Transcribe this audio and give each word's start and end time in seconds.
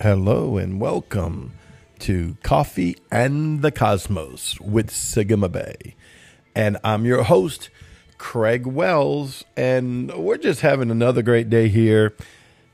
Hello 0.00 0.58
and 0.58 0.80
welcome 0.80 1.54
to 1.98 2.36
Coffee 2.44 2.96
and 3.10 3.62
the 3.62 3.72
Cosmos 3.72 4.60
with 4.60 4.92
Sigma 4.92 5.48
Bay. 5.48 5.96
And 6.54 6.78
I'm 6.84 7.04
your 7.04 7.24
host, 7.24 7.68
Craig 8.16 8.64
Wells, 8.64 9.44
and 9.56 10.14
we're 10.14 10.36
just 10.36 10.60
having 10.60 10.92
another 10.92 11.20
great 11.20 11.50
day 11.50 11.66
here. 11.66 12.14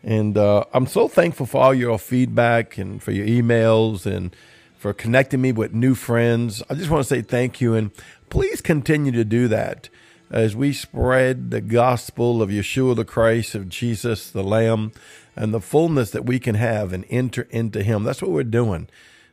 And 0.03 0.37
uh, 0.37 0.65
I'm 0.75 0.87
so 0.87 1.09
thankful 1.09 1.47
for 1.47 1.63
all 1.63 1.73
your 1.73 1.99
feedback 1.99 2.77
and 2.77 3.03
for 3.03 3.13
your 3.13 3.27
emails 3.27 4.05
and 4.05 4.37
for 4.77 4.93
connecting 4.93 5.41
me 5.41 5.51
with 5.51 5.73
new 5.73 5.95
friends. 5.95 6.63
I 6.69 6.75
just 6.75 6.91
want 6.91 7.05
to 7.05 7.09
say 7.09 7.23
thank 7.23 7.59
you 7.59 7.73
and 7.73 7.91
please 8.29 8.61
continue 8.61 9.13
to 9.13 9.25
do 9.25 9.49
that 9.49 9.89
as 10.35 10.57
we 10.57 10.73
spread 10.73 11.53
the 11.53 11.61
gospel 11.61 12.43
of 12.43 12.51
Yeshua 12.51 12.97
the 12.97 13.05
Christ, 13.05 13.55
of 13.55 13.69
Jesus 13.69 14.29
the 14.29 14.43
Lamb, 14.43 14.91
and 15.37 15.55
the 15.55 15.61
fullness 15.61 16.11
that 16.11 16.27
we 16.27 16.41
can 16.41 16.57
have 16.57 16.93
and 16.93 17.05
enter 17.09 17.43
into 17.51 17.85
Him. 17.85 18.03
That's 18.03 18.21
what 18.21 18.33
we're 18.33 18.43
doing. 18.43 18.89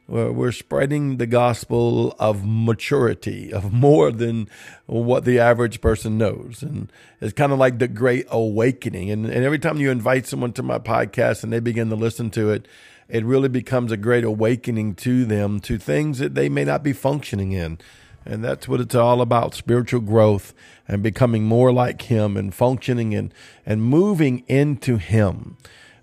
We're 0.07 0.51
spreading 0.51 1.17
the 1.17 1.25
gospel 1.25 2.15
of 2.19 2.43
maturity, 2.45 3.51
of 3.51 3.73
more 3.73 4.11
than 4.11 4.47
what 4.85 5.25
the 5.25 5.39
average 5.39 5.81
person 5.81 6.17
knows. 6.19 6.61
And 6.61 6.91
it's 7.19 7.33
kind 7.33 7.51
of 7.51 7.57
like 7.57 7.79
the 7.79 7.87
great 7.87 8.27
awakening. 8.29 9.09
And, 9.09 9.25
and 9.25 9.43
every 9.43 9.59
time 9.59 9.77
you 9.77 9.89
invite 9.89 10.27
someone 10.27 10.53
to 10.53 10.63
my 10.63 10.79
podcast 10.79 11.43
and 11.43 11.51
they 11.51 11.61
begin 11.61 11.89
to 11.89 11.95
listen 11.95 12.29
to 12.31 12.51
it, 12.51 12.67
it 13.09 13.25
really 13.25 13.49
becomes 13.49 13.91
a 13.91 13.97
great 13.97 14.23
awakening 14.23 14.95
to 14.95 15.25
them 15.25 15.59
to 15.61 15.77
things 15.77 16.19
that 16.19 16.35
they 16.35 16.49
may 16.49 16.65
not 16.65 16.83
be 16.83 16.93
functioning 16.93 17.53
in. 17.53 17.79
And 18.25 18.43
that's 18.43 18.67
what 18.67 18.79
it's 18.79 18.95
all 18.95 19.21
about 19.21 19.55
spiritual 19.55 20.01
growth 20.01 20.53
and 20.87 21.01
becoming 21.01 21.43
more 21.45 21.71
like 21.71 22.03
Him 22.03 22.37
and 22.37 22.53
functioning 22.53 23.15
and, 23.15 23.33
and 23.65 23.81
moving 23.81 24.43
into 24.47 24.97
Him. 24.97 25.57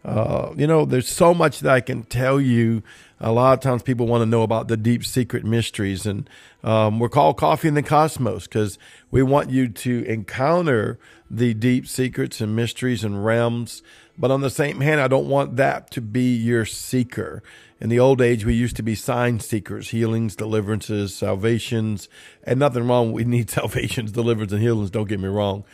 Uh, 0.05 0.53
you 0.57 0.67
know, 0.67 0.85
there's 0.85 1.09
so 1.09 1.35
much 1.35 1.61
that 1.61 1.73
I 1.73 1.81
can 1.81 2.03
tell 2.05 2.41
you. 2.41 2.83
A 3.21 3.33
lot 3.33 3.53
of 3.53 3.61
times 3.61 3.83
people 3.83 4.07
want 4.07 4.23
to 4.23 4.27
know 4.27 4.43
about 4.43 4.69
the 4.69 4.77
deep 4.77 5.05
secret 5.05 5.45
mysteries, 5.45 6.07
and 6.07 6.31
um, 6.63 7.01
we're 7.01 7.09
called 7.09 7.37
Coffee 7.37 7.67
in 7.67 7.75
the 7.75 7.83
Cosmos 7.83 8.45
because 8.45 8.79
we 9.11 9.25
want 9.25 9.51
you 9.51 9.69
to 9.69 10.05
encounter 10.05 10.99
the 11.31 11.55
deep 11.55 11.87
secrets 11.87 12.41
and 12.41 12.57
mysteries 12.57 13.05
and 13.05 13.25
realms. 13.25 13.83
But 14.17 14.31
on 14.31 14.41
the 14.41 14.51
same 14.51 14.81
hand, 14.81 15.01
I 15.01 15.09
don't 15.09 15.29
want 15.29 15.57
that 15.57 15.91
to 15.93 16.01
be 16.01 16.35
your 16.35 16.65
seeker. 16.65 17.43
In 17.81 17.89
the 17.89 18.01
old 18.01 18.21
age, 18.21 18.45
we 18.45 18.55
used 18.55 18.77
to 18.77 18.83
be 18.83 18.97
sign 18.97 19.39
seekers, 19.39 19.91
healings, 19.91 20.35
deliverances, 20.35 21.15
salvations, 21.15 22.09
and 22.43 22.59
nothing 22.59 22.89
wrong. 22.89 23.13
We 23.13 23.25
need 23.25 23.51
salvations, 23.51 24.11
deliverance, 24.11 24.53
and 24.53 24.61
healings. 24.63 24.91
Don't 24.91 25.09
get 25.09 25.21
me 25.21 25.29
wrong. 25.29 25.65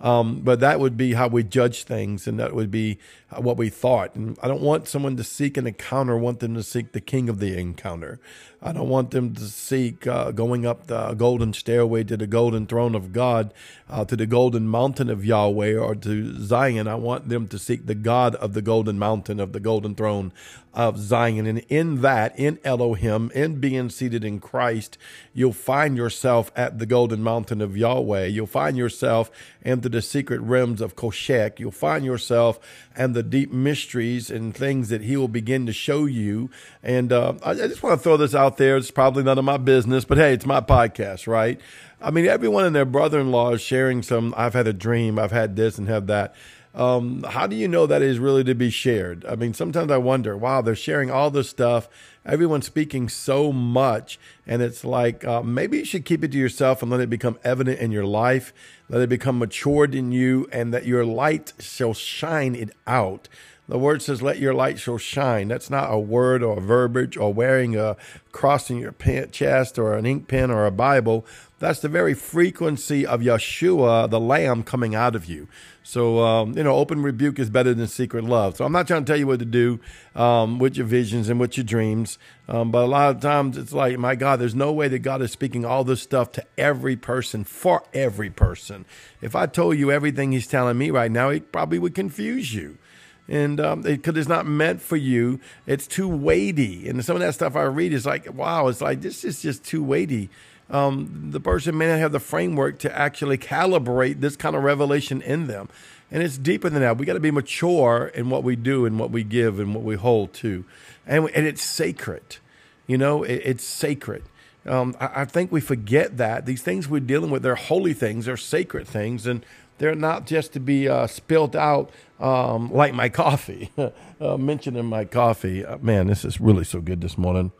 Um, 0.00 0.40
but 0.40 0.60
that 0.60 0.80
would 0.80 0.96
be 0.96 1.14
how 1.14 1.28
we 1.28 1.44
judge 1.44 1.84
things, 1.84 2.26
and 2.26 2.38
that 2.38 2.54
would 2.54 2.70
be 2.70 2.98
what 3.42 3.56
we 3.56 3.68
thought. 3.68 4.14
And 4.14 4.38
I 4.42 4.48
don't 4.48 4.62
want 4.62 4.88
someone 4.88 5.16
to 5.16 5.24
seek 5.24 5.56
an 5.56 5.66
encounter. 5.66 6.16
I 6.16 6.20
want 6.20 6.40
them 6.40 6.54
to 6.54 6.62
seek 6.62 6.92
the 6.92 7.00
king 7.00 7.28
of 7.28 7.38
the 7.38 7.58
encounter. 7.58 8.20
I 8.66 8.72
don't 8.72 8.88
want 8.88 9.10
them 9.10 9.34
to 9.34 9.42
seek 9.42 10.06
uh, 10.06 10.30
going 10.30 10.64
up 10.64 10.86
the 10.86 11.12
golden 11.12 11.52
stairway 11.52 12.02
to 12.04 12.16
the 12.16 12.26
golden 12.26 12.66
throne 12.66 12.94
of 12.94 13.12
God, 13.12 13.52
uh, 13.90 14.06
to 14.06 14.16
the 14.16 14.26
golden 14.26 14.68
mountain 14.68 15.10
of 15.10 15.22
Yahweh, 15.22 15.76
or 15.76 15.94
to 15.96 16.40
Zion. 16.40 16.88
I 16.88 16.94
want 16.94 17.28
them 17.28 17.46
to 17.48 17.58
seek 17.58 17.84
the 17.84 17.94
God 17.94 18.34
of 18.36 18.54
the 18.54 18.62
golden 18.62 18.98
mountain, 18.98 19.38
of 19.38 19.52
the 19.52 19.60
golden 19.60 19.94
throne 19.94 20.32
of 20.72 20.98
Zion. 20.98 21.46
And 21.46 21.58
in 21.68 22.00
that, 22.00 22.38
in 22.38 22.58
Elohim, 22.64 23.30
in 23.34 23.60
being 23.60 23.90
seated 23.90 24.24
in 24.24 24.40
Christ, 24.40 24.96
you'll 25.34 25.52
find 25.52 25.96
yourself 25.96 26.50
at 26.56 26.78
the 26.78 26.86
golden 26.86 27.22
mountain 27.22 27.60
of 27.60 27.76
Yahweh. 27.76 28.26
You'll 28.26 28.46
find 28.46 28.78
yourself 28.78 29.30
into 29.60 29.90
the 29.90 30.00
secret 30.00 30.40
realms 30.40 30.80
of 30.80 30.96
Koshek. 30.96 31.58
You'll 31.58 31.70
find 31.70 32.04
yourself 32.04 32.58
and 32.96 33.14
the 33.14 33.22
deep 33.30 33.52
mysteries 33.52 34.30
and 34.30 34.54
things 34.54 34.88
that 34.90 35.02
he 35.02 35.16
will 35.16 35.28
begin 35.28 35.66
to 35.66 35.72
show 35.72 36.04
you. 36.04 36.50
And 36.82 37.12
uh, 37.12 37.34
I, 37.42 37.50
I 37.50 37.54
just 37.54 37.82
want 37.82 37.98
to 37.98 38.02
throw 38.02 38.16
this 38.16 38.34
out 38.34 38.56
there. 38.56 38.76
It's 38.76 38.90
probably 38.90 39.22
none 39.22 39.38
of 39.38 39.44
my 39.44 39.56
business, 39.56 40.04
but 40.04 40.18
hey, 40.18 40.32
it's 40.32 40.46
my 40.46 40.60
podcast, 40.60 41.26
right? 41.26 41.60
I 42.00 42.10
mean, 42.10 42.26
everyone 42.26 42.64
and 42.64 42.76
their 42.76 42.84
brother 42.84 43.18
in 43.20 43.30
law 43.30 43.52
is 43.52 43.60
sharing 43.60 44.02
some, 44.02 44.34
I've 44.36 44.54
had 44.54 44.68
a 44.68 44.72
dream, 44.72 45.18
I've 45.18 45.32
had 45.32 45.56
this 45.56 45.78
and 45.78 45.88
have 45.88 46.06
that. 46.08 46.34
Um, 46.74 47.22
how 47.22 47.46
do 47.46 47.54
you 47.54 47.68
know 47.68 47.86
that 47.86 48.02
is 48.02 48.18
really 48.18 48.44
to 48.44 48.54
be 48.54 48.68
shared? 48.68 49.24
I 49.26 49.36
mean, 49.36 49.54
sometimes 49.54 49.92
I 49.92 49.98
wonder, 49.98 50.36
wow, 50.36 50.60
they're 50.60 50.74
sharing 50.74 51.10
all 51.10 51.30
this 51.30 51.48
stuff. 51.48 51.88
Everyone's 52.26 52.66
speaking 52.66 53.08
so 53.08 53.52
much. 53.52 54.18
And 54.46 54.62
it's 54.62 54.84
like, 54.84 55.24
uh, 55.24 55.42
maybe 55.42 55.78
you 55.78 55.84
should 55.84 56.04
keep 56.04 56.24
it 56.24 56.32
to 56.32 56.38
yourself 56.38 56.82
and 56.82 56.90
let 56.90 57.00
it 57.00 57.10
become 57.10 57.38
evident 57.44 57.80
in 57.80 57.92
your 57.92 58.06
life. 58.06 58.52
Let 58.88 59.02
it 59.02 59.08
become 59.08 59.38
matured 59.38 59.94
in 59.94 60.12
you 60.12 60.48
and 60.52 60.72
that 60.72 60.86
your 60.86 61.04
light 61.04 61.52
shall 61.58 61.94
shine 61.94 62.54
it 62.54 62.70
out. 62.86 63.28
The 63.66 63.78
word 63.78 64.02
says, 64.02 64.20
let 64.20 64.38
your 64.38 64.52
light 64.52 64.78
so 64.78 64.98
shine. 64.98 65.48
That's 65.48 65.70
not 65.70 65.90
a 65.90 65.98
word 65.98 66.42
or 66.42 66.58
a 66.58 66.60
verbiage 66.60 67.16
or 67.16 67.32
wearing 67.32 67.76
a 67.76 67.96
cross 68.30 68.68
in 68.68 68.76
your 68.76 68.92
chest 68.92 69.78
or 69.78 69.94
an 69.94 70.04
ink 70.04 70.28
pen 70.28 70.50
or 70.50 70.66
a 70.66 70.70
Bible. 70.70 71.24
That's 71.60 71.80
the 71.80 71.88
very 71.88 72.12
frequency 72.12 73.06
of 73.06 73.22
Yeshua, 73.22 74.10
the 74.10 74.20
Lamb, 74.20 74.64
coming 74.64 74.94
out 74.94 75.16
of 75.16 75.24
you. 75.24 75.48
So, 75.82 76.20
um, 76.20 76.56
you 76.56 76.62
know, 76.62 76.76
open 76.76 77.02
rebuke 77.02 77.38
is 77.38 77.48
better 77.48 77.72
than 77.72 77.86
secret 77.86 78.24
love. 78.24 78.58
So 78.58 78.66
I'm 78.66 78.72
not 78.72 78.86
trying 78.86 79.06
to 79.06 79.10
tell 79.10 79.18
you 79.18 79.26
what 79.26 79.38
to 79.38 79.46
do 79.46 79.80
um, 80.14 80.58
with 80.58 80.76
your 80.76 80.86
visions 80.86 81.30
and 81.30 81.40
with 81.40 81.56
your 81.56 81.64
dreams. 81.64 82.13
Um, 82.48 82.70
but 82.70 82.84
a 82.84 82.86
lot 82.86 83.14
of 83.14 83.20
times 83.22 83.56
it's 83.56 83.72
like, 83.72 83.98
my 83.98 84.14
God, 84.14 84.38
there's 84.38 84.54
no 84.54 84.72
way 84.72 84.88
that 84.88 84.98
God 85.00 85.22
is 85.22 85.32
speaking 85.32 85.64
all 85.64 85.84
this 85.84 86.02
stuff 86.02 86.32
to 86.32 86.44
every 86.58 86.96
person, 86.96 87.44
for 87.44 87.82
every 87.94 88.30
person. 88.30 88.84
If 89.20 89.34
I 89.34 89.46
told 89.46 89.78
you 89.78 89.90
everything 89.90 90.32
He's 90.32 90.46
telling 90.46 90.78
me 90.78 90.90
right 90.90 91.10
now, 91.10 91.30
it 91.30 91.52
probably 91.52 91.78
would 91.78 91.94
confuse 91.94 92.54
you 92.54 92.78
and 93.26 93.58
um, 93.58 93.80
because 93.80 94.16
it, 94.16 94.18
it's 94.18 94.28
not 94.28 94.46
meant 94.46 94.82
for 94.82 94.96
you. 94.96 95.40
It's 95.66 95.86
too 95.86 96.08
weighty, 96.08 96.86
and 96.86 97.02
some 97.02 97.16
of 97.16 97.20
that 97.20 97.32
stuff 97.32 97.56
I 97.56 97.62
read 97.62 97.94
is 97.94 98.04
like, 98.04 98.30
wow, 98.34 98.68
it's 98.68 98.82
like 98.82 99.00
this 99.00 99.24
is 99.24 99.40
just 99.40 99.64
too 99.64 99.82
weighty 99.82 100.28
um, 100.70 101.30
the 101.30 101.40
person 101.40 101.76
may 101.76 101.86
not 101.86 101.98
have 101.98 102.12
the 102.12 102.20
framework 102.20 102.78
to 102.80 102.98
actually 102.98 103.38
calibrate 103.38 104.20
this 104.20 104.36
kind 104.36 104.56
of 104.56 104.62
revelation 104.62 105.20
in 105.22 105.46
them. 105.46 105.68
And 106.10 106.22
it's 106.22 106.38
deeper 106.38 106.70
than 106.70 106.82
that. 106.82 106.98
We 106.98 107.06
got 107.06 107.14
to 107.14 107.20
be 107.20 107.30
mature 107.30 108.10
in 108.14 108.30
what 108.30 108.44
we 108.44 108.56
do 108.56 108.86
and 108.86 108.98
what 108.98 109.10
we 109.10 109.24
give 109.24 109.58
and 109.58 109.74
what 109.74 109.82
we 109.84 109.96
hold 109.96 110.32
to. 110.34 110.64
And, 111.06 111.28
and 111.34 111.46
it's 111.46 111.62
sacred. 111.62 112.38
You 112.86 112.98
know, 112.98 113.22
it, 113.22 113.42
it's 113.44 113.64
sacred. 113.64 114.22
Um, 114.66 114.96
I, 115.00 115.22
I, 115.22 115.24
think 115.24 115.52
we 115.52 115.60
forget 115.60 116.16
that 116.16 116.46
these 116.46 116.62
things 116.62 116.88
we're 116.88 117.00
dealing 117.00 117.30
with, 117.30 117.42
they're 117.42 117.54
holy 117.54 117.92
things, 117.92 118.26
they're 118.26 118.36
sacred 118.36 118.86
things, 118.86 119.26
and 119.26 119.44
they're 119.78 119.94
not 119.94 120.26
just 120.26 120.52
to 120.54 120.60
be 120.60 120.88
uh, 120.88 121.06
spilt 121.06 121.54
out 121.54 121.90
um, 122.20 122.72
like 122.72 122.94
my 122.94 123.08
coffee. 123.08 123.70
uh, 124.20 124.36
mentioning 124.36 124.86
my 124.86 125.04
coffee, 125.04 125.64
uh, 125.64 125.78
man, 125.78 126.06
this 126.06 126.24
is 126.24 126.40
really 126.40 126.64
so 126.64 126.80
good 126.80 127.00
this 127.00 127.18
morning. 127.18 127.52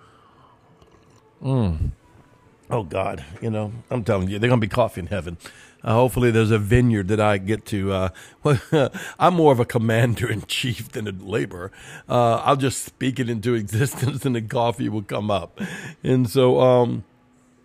Mm. 1.42 1.90
Oh 2.70 2.82
God, 2.82 3.24
you 3.42 3.50
know, 3.50 3.72
I'm 3.90 4.04
telling 4.04 4.28
you, 4.28 4.38
they're 4.38 4.48
gonna 4.48 4.60
be 4.60 4.68
coffee 4.68 5.00
in 5.00 5.08
heaven. 5.08 5.36
Uh, 5.82 5.92
hopefully, 5.92 6.30
there's 6.30 6.50
a 6.50 6.58
vineyard 6.58 7.08
that 7.08 7.20
I 7.20 7.36
get 7.36 7.66
to. 7.66 7.92
Uh, 7.92 8.88
I'm 9.18 9.34
more 9.34 9.52
of 9.52 9.60
a 9.60 9.66
commander 9.66 10.30
in 10.30 10.42
chief 10.46 10.88
than 10.90 11.06
a 11.06 11.12
laborer. 11.12 11.70
Uh, 12.08 12.36
I'll 12.36 12.56
just 12.56 12.84
speak 12.84 13.20
it 13.20 13.28
into 13.28 13.54
existence, 13.54 14.24
and 14.24 14.34
the 14.34 14.42
coffee 14.42 14.88
will 14.88 15.02
come 15.02 15.30
up. 15.30 15.60
And 16.02 16.28
so, 16.28 16.60
um, 16.60 17.04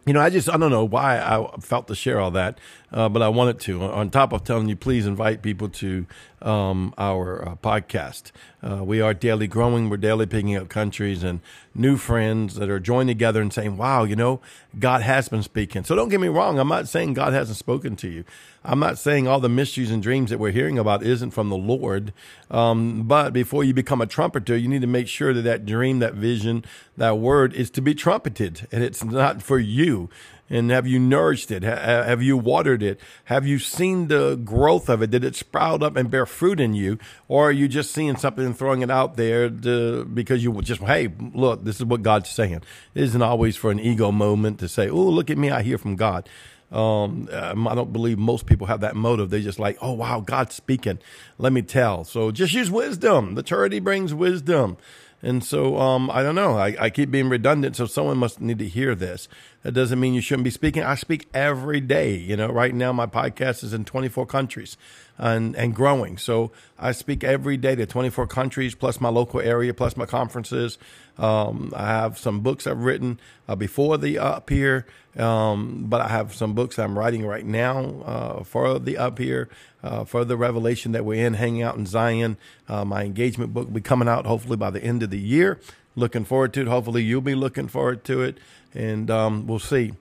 you 0.06 0.12
know, 0.12 0.20
I 0.20 0.30
just 0.30 0.50
I 0.50 0.58
don't 0.58 0.72
know 0.72 0.84
why 0.84 1.18
I 1.18 1.48
felt 1.62 1.88
to 1.88 1.96
share 1.96 2.20
all 2.20 2.32
that, 2.32 2.60
uh, 2.92 3.08
but 3.08 3.22
I 3.22 3.30
wanted 3.30 3.60
to. 3.62 3.84
On 3.84 4.10
top 4.10 4.34
of 4.34 4.44
telling 4.44 4.68
you, 4.68 4.76
please 4.76 5.06
invite 5.08 5.42
people 5.42 5.70
to 5.70 6.06
um, 6.42 6.94
our 6.98 7.48
uh, 7.48 7.56
podcast. 7.56 8.32
Uh, 8.62 8.84
we 8.84 9.02
are 9.02 9.14
daily 9.14 9.48
growing. 9.48 9.90
We're 9.90 9.98
daily 9.98 10.26
picking 10.26 10.56
up 10.56 10.70
countries 10.70 11.24
and 11.24 11.40
new 11.74 11.98
friends 11.98 12.56
that 12.56 12.70
are 12.70 12.80
joined 12.80 13.10
together 13.10 13.42
and 13.42 13.54
saying, 13.54 13.78
wow, 13.78 14.04
you 14.04 14.16
know, 14.16 14.42
God 14.78 15.02
has 15.02 15.30
been 15.30 15.44
speaking. 15.44 15.84
So 15.84 15.96
don't 15.96 16.10
get 16.10 16.20
me 16.20 16.28
wrong. 16.28 16.60
I'm 16.60 16.68
not 16.68 16.88
saying 16.88 17.14
God 17.14 17.34
hasn't 17.34 17.58
spoken 17.58 17.96
to 17.98 18.10
you. 18.10 18.26
I'm 18.64 18.80
not 18.80 18.98
saying 18.98 19.28
all 19.28 19.40
the 19.40 19.50
mysteries 19.50 19.92
and 19.92 20.04
dreams 20.04 20.30
that 20.30 20.40
we're 20.40 20.52
hearing 20.52 20.78
about 20.78 21.04
isn't 21.04 21.32
from 21.32 21.50
the 21.50 21.58
Lord. 21.58 22.12
Um, 22.52 23.04
but 23.04 23.32
before 23.32 23.64
you 23.64 23.74
become 23.74 24.02
a 24.02 24.06
trumpeter, 24.06 24.58
you 24.58 24.68
need 24.68 24.82
to 24.82 24.88
make 24.88 25.08
sure 25.08 25.34
that 25.34 25.44
that 25.44 25.66
dream, 25.66 26.00
that 26.00 26.14
vision, 26.14 26.66
that 26.98 27.18
word 27.18 27.54
is 27.54 27.70
to 27.72 27.82
be 27.82 27.96
trumpeted 27.96 28.68
and 28.72 28.84
it's 28.84 29.04
not 29.04 29.42
for 29.42 29.60
you. 29.60 30.10
And 30.50 30.72
have 30.72 30.88
you 30.88 30.98
nourished 30.98 31.52
it? 31.52 31.62
Have 31.64 32.24
you 32.24 32.36
watered 32.36 32.82
it? 32.82 33.00
Have 33.26 33.46
you 33.46 33.60
seen 33.60 34.08
the 34.08 34.36
growth 34.36 34.90
of 34.90 35.04
it? 35.04 35.12
Did 35.12 35.24
it 35.24 35.36
sprout 35.36 35.84
up 35.84 35.96
and 35.96 36.10
bear 36.10 36.26
fruit 36.26 36.60
in 36.60 36.74
you? 36.74 36.98
Or 37.28 37.50
are 37.50 37.52
you 37.52 37.68
just 37.68 37.92
seeing 37.92 38.18
something 38.18 38.46
and 38.46 38.58
throwing 38.58 38.82
it 38.82 38.90
out 38.90 39.16
there 39.16 39.50
to, 39.50 40.06
because 40.06 40.44
you 40.44 40.60
just, 40.62 40.82
hey, 40.82 41.10
look, 41.34 41.64
this 41.64 41.76
is 41.76 41.86
what 41.86 42.02
God's 42.02 42.30
saying. 42.30 42.64
It 42.96 43.04
isn't 43.04 43.22
always 43.22 43.56
for 43.56 43.70
an 43.70 43.80
ego 43.80 44.12
moment 44.12 44.60
to 44.60 44.68
say, 44.68 44.90
oh, 44.90 44.96
look 44.96 45.30
at 45.30 45.38
me, 45.38 45.52
I 45.52 45.62
hear 45.62 45.78
from 45.78 45.96
God. 45.96 46.28
Um, 46.72 47.28
I 47.32 47.74
don't 47.76 47.94
believe 47.94 48.18
most 48.20 48.46
people 48.46 48.68
have 48.68 48.82
that 48.82 48.96
motive. 48.96 49.30
They're 49.30 49.40
just 49.40 49.60
like, 49.60 49.78
oh, 49.82 49.94
wow, 49.94 50.20
God's 50.20 50.56
speaking. 50.56 51.00
Let 51.38 51.54
me 51.54 51.62
tell. 51.62 52.04
So 52.04 52.32
just 52.32 52.54
use 52.54 52.70
wisdom. 52.70 53.36
The 53.36 53.44
charity 53.44 53.80
brings 53.80 54.14
wisdom. 54.14 54.78
And 55.22 55.44
so 55.44 55.78
um, 55.78 56.10
I 56.10 56.24
don't 56.24 56.36
know. 56.36 56.58
I, 56.58 56.76
I, 56.80 56.90
keep 56.90 57.12
being 57.12 57.28
redundant, 57.28 57.76
so 57.76 57.86
someone 57.86 58.18
must 58.18 58.40
need 58.40 58.60
to 58.60 58.68
hear 58.68 58.96
this. 58.96 59.28
That 59.64 59.74
doesn't 59.74 60.00
mean 60.00 60.14
you 60.14 60.22
shouldn't 60.22 60.46
be 60.46 60.52
speaking. 60.52 60.84
I 60.84 60.96
speak 60.96 61.28
every 61.34 61.82
day. 61.82 62.16
You 62.16 62.38
know, 62.38 62.48
right 62.48 62.74
now 62.74 62.94
my 62.94 63.06
podcast 63.06 63.64
is 63.64 63.74
in 63.74 63.84
24 63.84 64.26
countries 64.26 64.78
and, 65.18 65.54
and 65.56 65.76
growing. 65.76 66.18
So 66.18 66.52
I 66.78 66.94
speak 66.94 67.26
every 67.26 67.58
day 67.58 67.76
to 67.76 67.86
24 67.86 68.26
countries, 68.28 68.74
plus 68.74 69.02
my 69.02 69.10
local 69.10 69.42
area, 69.42 69.74
plus 69.74 69.98
my 69.98 70.06
conferences. 70.06 70.78
Um, 71.18 71.74
I 71.76 71.88
have 71.88 72.18
some 72.18 72.40
books 72.40 72.66
I've 72.66 72.80
written 72.80 73.20
uh, 73.50 73.58
before 73.58 73.98
the 73.98 74.18
up 74.18 74.50
here, 74.50 74.86
um, 75.18 75.88
but 75.90 76.00
I 76.00 76.08
have 76.08 76.34
some 76.34 76.54
books 76.54 76.80
I'm 76.80 76.98
writing 76.98 77.26
right 77.26 77.46
now 77.46 78.02
uh, 78.06 78.44
for 78.46 78.80
the 78.80 78.98
up 78.98 79.20
here, 79.20 79.50
uh, 79.84 80.06
for 80.06 80.24
the 80.24 80.38
revelation 80.38 80.94
that 80.94 81.04
we're 81.04 81.26
in, 81.26 81.34
hanging 81.34 81.64
out 81.64 81.76
in 81.76 81.86
Zion. 81.86 82.38
Uh, 82.70 82.86
my 82.86 83.04
engagement 83.04 83.54
book 83.54 83.66
will 83.66 83.74
be 83.74 83.82
coming 83.82 84.08
out 84.08 84.26
hopefully 84.26 84.56
by 84.56 84.70
the 84.70 84.82
end 84.82 85.04
of 85.04 85.10
the 85.10 85.20
year. 85.20 85.60
Looking 85.96 86.26
forward 86.26 86.54
to 86.54 86.62
it. 86.62 86.68
Hopefully 86.68 87.04
you'll 87.04 87.22
be 87.22 87.36
looking 87.36 87.68
forward 87.68 88.04
to 88.06 88.22
it, 88.22 88.38
and 88.74 89.10
um, 89.10 89.48
we'll 89.48 89.60
see 89.60 89.94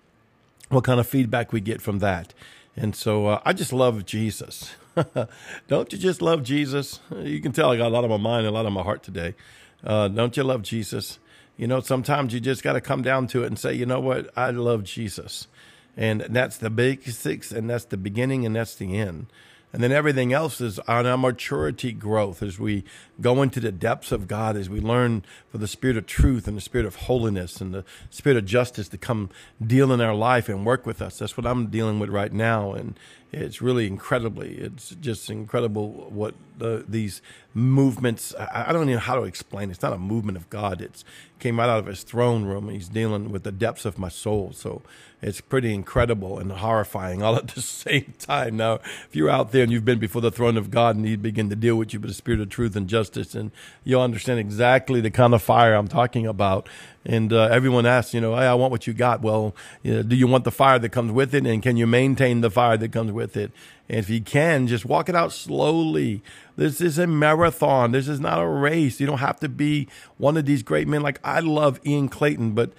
what 0.69 0.85
kind 0.85 1.01
of 1.01 1.07
feedback 1.07 1.53
we 1.53 1.61
get 1.61 1.81
from 1.81 1.99
that. 2.01 2.35
And 2.77 2.95
so 2.95 3.27
uh, 3.27 3.41
I 3.45 3.53
just 3.53 3.73
love 3.73 4.07
Jesus. 4.07 4.75
don't 5.69 5.93
you 5.93 5.99
just 5.99 6.23
love 6.23 6.43
Jesus? 6.43 7.01
You 7.17 7.41
can 7.41 7.53
tell 7.53 7.73
I 7.73 7.77
got 7.77 7.89
a 7.89 7.95
lot 7.95 8.05
on 8.05 8.11
my 8.11 8.17
mind 8.17 8.47
a 8.47 8.51
lot 8.51 8.67
on 8.67 8.73
my 8.73 8.83
heart 8.83 9.03
today. 9.03 9.35
Uh, 9.83 10.09
don't 10.09 10.37
you 10.37 10.45
love 10.45 10.63
Jesus? 10.63 11.19
You 11.57 11.67
know, 11.67 11.81
sometimes 11.81 12.33
you 12.33 12.41
just 12.41 12.63
got 12.63 12.75
to 12.75 12.81
come 12.81 13.03
down 13.03 13.27
to 13.29 13.43
it 13.43 13.47
and 13.47 13.59
say, 13.59 13.75
you 13.75 13.87
know 13.87 14.01
what? 14.01 14.31
I 14.37 14.51
love 14.51 14.85
Jesus. 14.85 15.49
And 15.97 16.21
that's 16.21 16.57
the 16.57 16.71
basics, 16.71 17.51
and 17.51 17.69
that's 17.69 17.87
the 17.87 17.97
beginning, 17.97 18.47
and 18.47 18.55
that's 18.55 18.77
the 18.77 18.97
end. 18.97 19.27
And 19.73 19.83
then 19.83 19.93
everything 19.93 20.33
else 20.33 20.63
is 20.63 20.79
on 20.81 21.07
our 21.07 21.19
maturity 21.19 21.93
growth 21.93 22.43
as 22.43 22.59
we 22.59 22.85
go 23.21 23.43
into 23.43 23.61
the 23.61 23.71
depths 23.71 24.13
of 24.13 24.27
God, 24.27 24.57
as 24.57 24.71
we 24.71 24.81
learn 24.81 25.25
for 25.51 25.59
the 25.59 25.69
spirit 25.69 25.99
of 25.99 26.07
truth 26.07 26.49
and 26.49 26.57
the 26.57 26.63
spirit 26.63 26.87
of 26.87 26.97
holiness 26.97 27.61
and 27.61 27.75
the 27.75 27.85
spirit 28.09 28.39
of 28.39 28.47
justice 28.47 28.89
to 28.89 28.99
come 28.99 29.29
deal 29.65 29.93
in 29.93 30.01
our 30.01 30.15
life 30.15 30.49
and 30.49 30.65
work 30.65 30.87
with 30.87 31.03
us. 31.03 31.19
That's 31.19 31.37
what 31.37 31.47
I'm 31.47 31.67
dealing 31.67 31.99
with 31.99 32.09
right 32.09 32.33
now. 32.33 32.73
And 32.73 32.99
it's 33.33 33.61
really 33.61 33.87
incredibly, 33.87 34.55
it's 34.55 34.91
just 35.01 35.29
incredible 35.29 36.09
what 36.11 36.35
the, 36.57 36.85
these 36.89 37.21
movements, 37.55 38.35
I, 38.39 38.67
I 38.69 38.73
don't 38.73 38.83
even 38.83 38.95
know 38.95 39.01
how 39.01 39.17
to 39.17 39.23
explain 39.23 39.69
it. 39.69 39.73
It's 39.73 39.83
not 39.83 39.93
a 39.93 39.99
movement 39.99 40.39
of 40.39 40.49
God. 40.51 40.81
It's 40.81 41.05
came 41.39 41.59
right 41.59 41.69
out 41.69 41.79
of 41.79 41.87
his 41.87 42.03
throne 42.03 42.45
room 42.45 42.69
and 42.69 42.77
he's 42.77 42.89
dealing 42.89 43.31
with 43.31 43.45
the 43.45 43.53
depths 43.53 43.85
of 43.85 43.99
my 43.99 44.09
soul. 44.09 44.53
So 44.53 44.83
it's 45.21 45.41
pretty 45.41 45.75
incredible 45.75 46.39
and 46.39 46.51
horrifying 46.53 47.23
all 47.23 47.37
at 47.37 47.49
the 47.49 47.61
same 47.61 48.15
time. 48.19 48.57
Now, 48.57 48.75
if 48.75 49.11
you're 49.13 49.31
out 49.31 49.53
there 49.53 49.63
and 49.63 49.73
you've 49.73 49.85
been 49.85 49.99
before 49.99 50.23
the 50.23 50.31
throne 50.31 50.57
of 50.57 50.71
God 50.71 50.97
and 50.97 51.07
He 51.07 51.17
begin 51.17 51.51
to 51.51 51.57
deal 51.57 51.77
with 51.77 51.93
you 51.93 52.01
with 52.01 52.11
the 52.11 52.15
spirit 52.15 52.41
of 52.41 52.49
truth 52.49 52.77
and 52.77 52.89
justice, 52.89 53.35
and 53.35 53.51
you'll 53.85 54.03
understand 54.03 54.41
exactly 54.41 55.01
the 55.01 55.11
kind 55.11 55.35
of 55.35 55.43
fire 55.43 55.75
I'm 55.75 55.89
talking 55.89 56.27
about. 56.27 56.69
And 57.09 57.33
uh, 57.33 57.45
everyone 57.45 57.87
asks, 57.87 58.13
you 58.13 58.21
know, 58.21 58.37
hey, 58.37 58.47
I 58.47 58.53
want 58.53 58.71
what 58.71 58.87
you 58.87 58.93
got. 58.93 59.23
Well, 59.23 59.57
you 59.83 59.95
know, 59.95 60.03
do 60.03 60.15
you 60.15 60.27
want 60.27 60.45
the 60.45 60.51
fire 60.51 60.79
that 60.79 60.91
comes 60.91 61.11
with 61.11 61.35
it? 61.35 61.47
And 61.47 61.63
can 61.63 61.79
you 61.79 61.87
maintain 61.87 62.43
the 62.43 62.51
fire 62.51 62.77
that 62.77 62.93
comes 62.93 63.13
with 63.13 63.35
it? 63.35 63.51
And 63.89 63.99
if 63.99 64.11
you 64.11 64.21
can, 64.21 64.67
just 64.67 64.85
walk 64.85 65.09
it 65.09 65.17
out 65.17 65.33
slowly. 65.33 66.23
This 66.57 66.83
is 66.83 66.99
a 66.99 67.07
marathon. 67.07 67.93
This 67.93 68.09
is 68.09 68.21
not 68.21 68.43
a 68.43 68.47
race. 68.47 69.01
You 69.01 69.07
don't 69.07 69.19
have 69.19 69.41
to 69.41 69.49
be 69.49 69.89
one 70.19 70.37
of 70.37 70.45
these 70.45 70.63
great 70.63 70.87
men. 70.87 71.01
Like 71.01 71.19
I 71.25 71.41
love 71.41 71.81
Ian 71.87 72.11
Clayton, 72.11 72.53
but 72.53 72.75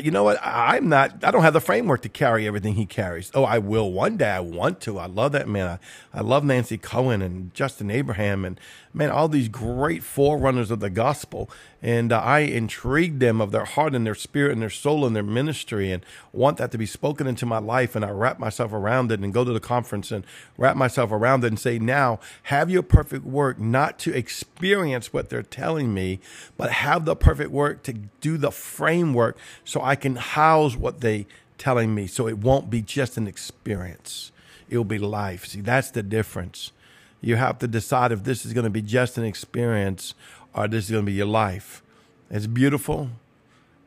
you 0.00 0.10
know 0.10 0.24
what? 0.24 0.38
I'm 0.42 0.88
not, 0.88 1.22
I 1.22 1.30
don't 1.30 1.42
have 1.42 1.52
the 1.52 1.60
framework 1.60 2.02
to 2.02 2.08
carry 2.08 2.46
everything 2.46 2.74
he 2.74 2.86
carries. 2.86 3.30
Oh, 3.34 3.44
I 3.44 3.58
will 3.58 3.92
one 3.92 4.16
day. 4.16 4.30
I 4.30 4.40
want 4.40 4.80
to. 4.82 4.98
I 4.98 5.06
love 5.06 5.32
that 5.32 5.48
man. 5.48 5.66
I, 6.14 6.18
I 6.18 6.22
love 6.22 6.44
Nancy 6.44 6.78
Coen 6.78 7.22
and 7.22 7.52
Justin 7.52 7.90
Abraham 7.90 8.44
and 8.44 8.58
man, 8.94 9.10
all 9.10 9.28
these 9.28 9.48
great 9.48 10.02
forerunners 10.02 10.70
of 10.70 10.80
the 10.80 10.90
gospel. 10.90 11.48
And 11.80 12.12
uh, 12.12 12.20
I 12.20 12.40
intrigue 12.40 13.18
them 13.18 13.40
of 13.40 13.50
their 13.50 13.64
heart 13.64 13.94
and 13.94 14.06
their 14.06 14.14
spirit 14.14 14.52
and 14.52 14.62
their 14.62 14.70
soul 14.70 15.06
and 15.06 15.16
their 15.16 15.22
ministry 15.22 15.90
and 15.90 16.04
want 16.32 16.58
that 16.58 16.70
to 16.72 16.78
be 16.78 16.86
spoken 16.86 17.26
into 17.26 17.46
my 17.46 17.58
life. 17.58 17.96
And 17.96 18.04
I 18.04 18.10
wrap 18.10 18.38
myself 18.38 18.72
around 18.72 19.10
it 19.10 19.20
and 19.20 19.32
go 19.32 19.44
to 19.44 19.52
the 19.52 19.60
conference 19.60 20.12
and 20.12 20.24
wrap 20.56 20.76
myself 20.76 21.10
around 21.10 21.44
it 21.44 21.48
and 21.48 21.58
say, 21.58 21.78
now 21.78 22.20
have 22.44 22.70
your 22.70 22.82
perfect 22.82 23.24
work, 23.24 23.58
not 23.58 23.98
to 24.00 24.16
experience 24.16 25.12
what 25.12 25.30
they're 25.30 25.42
telling 25.42 25.94
me, 25.94 26.20
but 26.56 26.70
have 26.70 27.04
the 27.04 27.16
perfect 27.16 27.50
work 27.50 27.82
to 27.84 27.94
do 28.20 28.36
the 28.36 28.52
framework 28.52 29.36
so 29.64 29.80
I 29.82 29.96
can 29.96 30.16
house 30.16 30.76
what 30.76 31.00
they 31.00 31.26
telling 31.58 31.94
me. 31.94 32.06
So 32.06 32.28
it 32.28 32.38
won't 32.38 32.70
be 32.70 32.82
just 32.82 33.16
an 33.16 33.26
experience. 33.26 34.32
It 34.68 34.76
will 34.76 34.84
be 34.84 34.98
life. 34.98 35.46
See, 35.46 35.60
that's 35.60 35.90
the 35.90 36.02
difference. 36.02 36.72
You 37.22 37.36
have 37.36 37.58
to 37.60 37.68
decide 37.68 38.12
if 38.12 38.24
this 38.24 38.44
is 38.44 38.52
going 38.52 38.64
to 38.64 38.70
be 38.70 38.82
just 38.82 39.16
an 39.16 39.24
experience 39.24 40.14
or 40.54 40.68
this 40.68 40.86
is 40.86 40.90
going 40.90 41.04
to 41.04 41.10
be 41.10 41.14
your 41.16 41.26
life. 41.26 41.82
It's 42.30 42.46
beautiful 42.46 43.10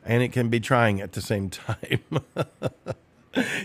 and 0.04 0.22
it 0.22 0.32
can 0.32 0.48
be 0.48 0.58
trying 0.58 1.00
at 1.00 1.12
the 1.12 1.20
same 1.20 1.50
time. 1.50 2.00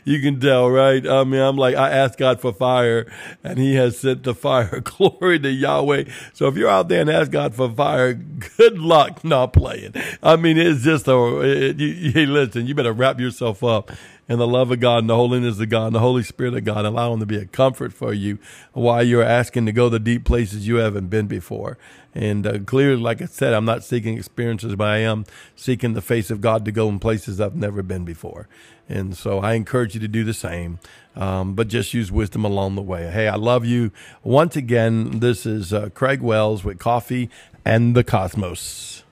you 0.03 0.19
can 0.19 0.39
tell, 0.39 0.69
right? 0.69 1.07
I 1.07 1.23
mean, 1.23 1.39
I'm 1.39 1.56
like, 1.56 1.75
I 1.75 1.89
asked 1.91 2.18
God 2.18 2.41
for 2.41 2.51
fire 2.51 3.09
and 3.44 3.57
he 3.57 3.75
has 3.75 3.97
sent 3.97 4.23
the 4.23 4.35
fire. 4.35 4.81
Glory 4.83 5.39
to 5.39 5.50
Yahweh. 5.50 6.06
So 6.33 6.47
if 6.47 6.57
you're 6.57 6.69
out 6.69 6.89
there 6.89 7.01
and 7.01 7.09
ask 7.09 7.31
God 7.31 7.56
for 7.56 7.71
fire, 7.71 8.13
good 8.13 8.77
luck 8.77 9.23
not 9.23 9.53
playing. 9.53 9.94
I 10.21 10.35
mean, 10.35 10.57
it's 10.57 10.83
just 10.83 11.07
a, 11.07 11.39
it, 11.39 11.79
you, 11.79 12.12
hey, 12.12 12.25
listen, 12.25 12.68
you 12.68 12.75
better 12.75 12.94
wrap 12.94 13.21
yourself 13.21 13.63
up 13.63 13.89
in 14.27 14.39
the 14.39 14.47
love 14.47 14.71
of 14.71 14.79
God 14.79 15.00
and 15.00 15.09
the 15.09 15.15
holiness 15.15 15.59
of 15.59 15.69
God 15.69 15.88
and 15.88 15.95
the 15.95 16.00
Holy 16.00 16.23
Spirit 16.23 16.53
of 16.53 16.63
God. 16.63 16.85
Allow 16.85 17.13
him 17.13 17.19
to 17.19 17.25
be 17.25 17.38
a 17.38 17.45
comfort 17.45 17.94
for 17.94 18.13
you 18.13 18.39
while 18.73 19.03
you're 19.03 19.23
asking 19.23 19.65
to 19.65 19.71
go 19.71 19.89
to 19.89 20.00
deep 20.00 20.23
places 20.23 20.68
you 20.68 20.75
haven't 20.75 21.07
been 21.07 21.27
before. 21.27 21.77
And 22.13 22.45
uh, 22.45 22.59
clearly, 22.59 23.01
like 23.01 23.21
I 23.21 23.25
said, 23.25 23.53
I'm 23.53 23.65
not 23.65 23.83
seeking 23.83 24.18
experiences, 24.18 24.75
but 24.75 24.88
I 24.88 24.97
am 24.97 25.25
seeking 25.56 25.94
the 25.94 26.01
face 26.01 26.29
of 26.29 26.41
God 26.41 26.65
to 26.65 26.71
go 26.71 26.89
in 26.89 27.00
places 27.00 27.39
I've 27.39 27.56
never 27.56 27.81
been 27.81 28.06
before. 28.06 28.47
And 28.89 29.15
so 29.15 29.39
I 29.39 29.53
encourage 29.53 29.94
you 29.94 30.01
to 30.01 30.07
do 30.07 30.25
the 30.25 30.33
same, 30.33 30.79
um, 31.15 31.53
but 31.53 31.69
just 31.69 31.94
use 31.94 32.12
wisdom 32.12 32.44
along 32.44 32.75
the 32.75 32.81
way. 32.81 33.09
Hey, 33.09 33.27
I 33.29 33.35
love 33.35 33.65
you. 33.65 33.91
Once 34.23 34.57
again, 34.57 35.19
this 35.19 35.45
is 35.45 35.71
uh, 35.71 35.89
Craig 35.94 36.21
Wells 36.21 36.65
with 36.65 36.77
Coffee 36.77 37.29
and 37.63 37.95
the 37.95 38.03
Cosmos. 38.03 39.03